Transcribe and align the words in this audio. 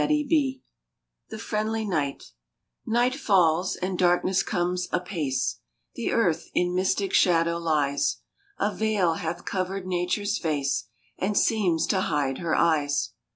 [58] 0.01 0.63
THE 1.29 1.37
FRIENDLY 1.37 1.85
NIGHT 1.85 2.23
NIGHT 2.87 3.13
falls, 3.13 3.75
and 3.75 3.99
darkness 3.99 4.41
comes 4.41 4.87
apace; 4.91 5.59
The 5.93 6.11
earth 6.11 6.49
in 6.55 6.73
mystic 6.73 7.13
shadow 7.13 7.59
lies; 7.59 8.17
A 8.57 8.73
veil 8.73 9.13
hath 9.13 9.45
covered 9.45 9.85
Nature 9.85 10.23
s 10.23 10.39
face, 10.39 10.85
And 11.19 11.37
seems 11.37 11.85
to 11.85 12.01
hide 12.01 12.39
her 12.39 12.55
eyes. 12.55 13.11